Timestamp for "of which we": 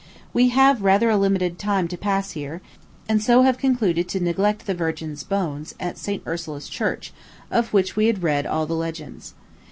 7.51-8.07